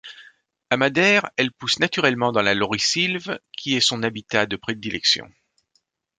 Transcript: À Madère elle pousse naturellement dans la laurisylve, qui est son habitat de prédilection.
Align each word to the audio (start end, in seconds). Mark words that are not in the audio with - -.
À 0.71 0.77
Madère 0.77 1.29
elle 1.37 1.51
pousse 1.51 1.77
naturellement 1.77 2.31
dans 2.31 2.41
la 2.41 2.55
laurisylve, 2.55 3.37
qui 3.55 3.75
est 3.75 3.81
son 3.81 4.01
habitat 4.01 4.47
de 4.47 4.55
prédilection. 4.55 5.31